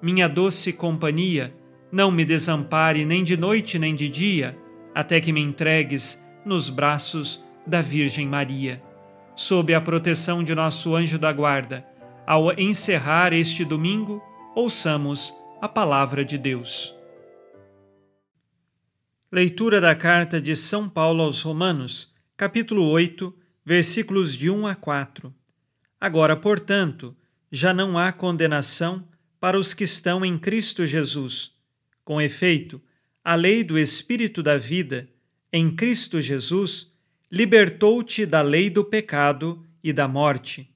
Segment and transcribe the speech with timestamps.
[0.00, 1.54] minha doce companhia,
[1.90, 4.58] não me desampare nem de noite nem de dia,
[4.94, 8.82] até que me entregues nos braços da Virgem Maria.
[9.34, 11.86] Sob a proteção de nosso anjo da guarda,
[12.26, 14.22] ao encerrar este domingo,
[14.54, 16.94] ouçamos a palavra de Deus.
[19.30, 25.34] Leitura da carta de São Paulo aos Romanos, capítulo 8, versículos de 1 a 4.
[26.00, 27.16] Agora, portanto,
[27.50, 29.04] já não há condenação
[29.46, 31.52] para os que estão em Cristo Jesus.
[32.04, 32.82] Com efeito,
[33.22, 35.08] a lei do Espírito da vida,
[35.52, 36.90] em Cristo Jesus,
[37.30, 40.68] libertou-te da lei do pecado e da morte.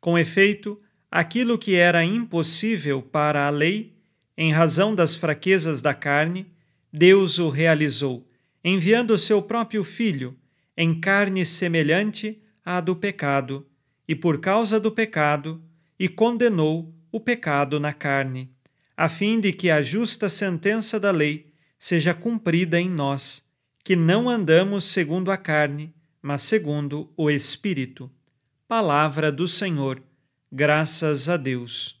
[0.00, 3.92] Com efeito, aquilo que era impossível para a lei,
[4.34, 6.46] em razão das fraquezas da carne,
[6.90, 8.26] Deus o realizou,
[8.64, 10.34] enviando o seu próprio Filho,
[10.74, 13.66] em carne semelhante à do pecado,
[14.08, 15.62] e por causa do pecado,
[15.98, 18.50] e condenou o pecado na carne,
[18.96, 23.46] a fim de que a justa sentença da lei seja cumprida em nós,
[23.84, 28.10] que não andamos segundo a carne, mas segundo o Espírito.
[28.66, 30.02] Palavra do Senhor,
[30.50, 32.00] graças a Deus.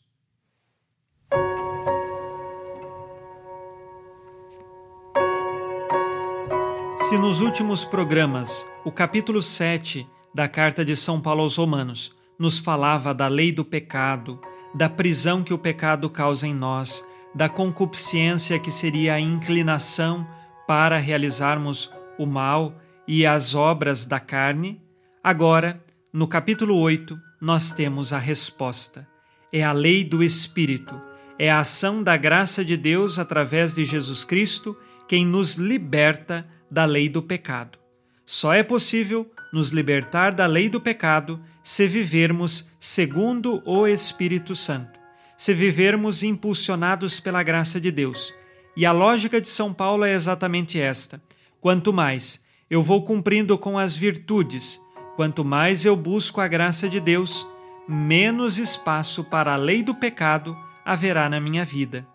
[7.08, 12.58] Se nos últimos programas o capítulo 7 da carta de São Paulo aos Romanos nos
[12.58, 14.40] falava da lei do pecado,
[14.76, 17.02] da prisão que o pecado causa em nós,
[17.34, 20.28] da concupiscência que seria a inclinação
[20.68, 22.74] para realizarmos o mal
[23.08, 24.78] e as obras da carne,
[25.24, 25.82] agora,
[26.12, 29.08] no capítulo 8, nós temos a resposta.
[29.50, 31.00] É a lei do Espírito,
[31.38, 34.76] é a ação da graça de Deus através de Jesus Cristo
[35.08, 37.78] quem nos liberta da lei do pecado.
[38.26, 44.98] Só é possível nos libertar da lei do pecado se vivermos segundo o Espírito Santo,
[45.36, 48.34] se vivermos impulsionados pela graça de Deus.
[48.76, 51.20] E a lógica de São Paulo é exatamente esta:
[51.60, 54.80] quanto mais eu vou cumprindo com as virtudes,
[55.16, 57.46] quanto mais eu busco a graça de Deus,
[57.88, 62.06] menos espaço para a lei do pecado haverá na minha vida.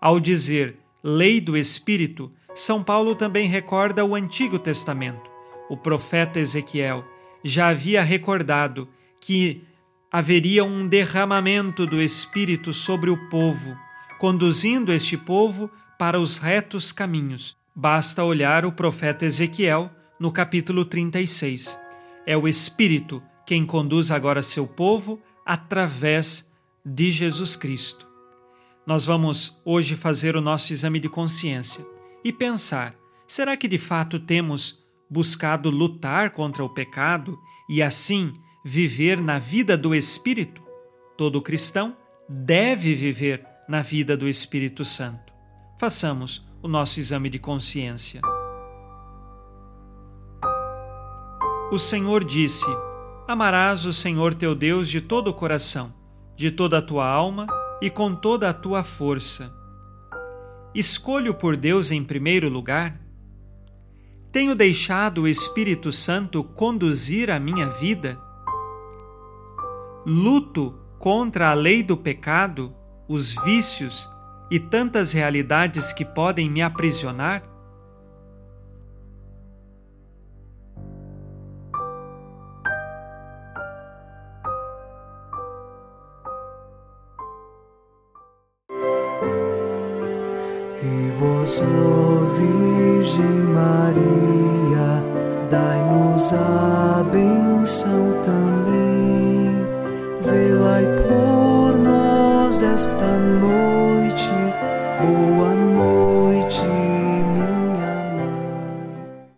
[0.00, 5.33] Ao dizer lei do Espírito, São Paulo também recorda o Antigo Testamento.
[5.68, 7.04] O profeta Ezequiel
[7.42, 8.88] já havia recordado
[9.20, 9.62] que
[10.10, 13.76] haveria um derramamento do Espírito sobre o povo,
[14.18, 17.56] conduzindo este povo para os retos caminhos.
[17.74, 19.90] Basta olhar o profeta Ezequiel
[20.20, 21.78] no capítulo 36.
[22.24, 26.52] É o Espírito quem conduz agora seu povo através
[26.84, 28.06] de Jesus Cristo.
[28.86, 31.84] Nós vamos hoje fazer o nosso exame de consciência
[32.22, 32.94] e pensar:
[33.26, 34.83] será que de fato temos
[35.14, 37.38] buscado lutar contra o pecado
[37.68, 38.32] e assim
[38.64, 40.60] viver na vida do Espírito?
[41.16, 41.96] Todo cristão
[42.28, 45.32] deve viver na vida do Espírito Santo.
[45.78, 48.20] Façamos o nosso exame de consciência.
[51.70, 52.66] O Senhor disse:
[53.28, 55.94] Amarás o Senhor teu Deus de todo o coração,
[56.34, 57.46] de toda a tua alma
[57.80, 59.54] e com toda a tua força.
[60.74, 63.03] Escolho por Deus em primeiro lugar?
[64.34, 68.18] Tenho deixado o Espírito Santo conduzir a minha vida?
[70.04, 72.74] Luto contra a lei do pecado,
[73.06, 74.10] os vícios
[74.50, 77.44] e tantas realidades que podem me aprisionar?
[91.62, 95.02] Virgem Maria,
[95.50, 98.84] dai-nos a benção também.
[101.06, 104.30] Por nós esta noite.
[105.00, 107.46] Boa noite, minha
[108.16, 109.28] mãe.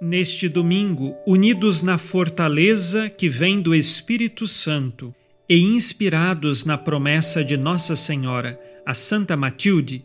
[0.00, 5.14] Neste domingo, unidos na fortaleza que vem do Espírito Santo
[5.48, 10.04] e inspirados na promessa de Nossa Senhora, a Santa Matilde,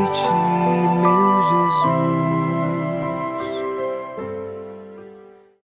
[0.11, 0.29] ti,
[1.01, 2.20] meu Jesus.